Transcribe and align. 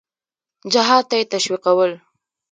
جهاد 0.73 1.03
ته 1.09 1.15
یې 1.19 1.25
تشویقول. 1.33 1.91